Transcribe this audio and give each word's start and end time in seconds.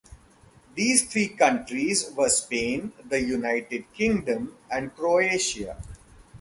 These 0.73 1.05
three 1.11 1.27
countries 1.27 2.09
were 2.17 2.27
Spain, 2.29 2.91
the 3.07 3.21
United 3.21 3.93
Kingdom, 3.93 4.57
and 4.71 4.95
Croatia. 4.95 5.77